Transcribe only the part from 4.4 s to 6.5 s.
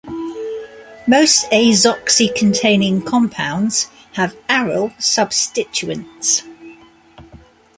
aryl substituents.